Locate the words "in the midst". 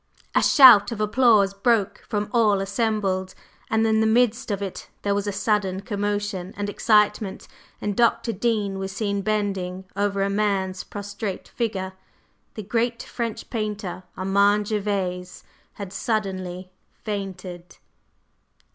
3.85-4.49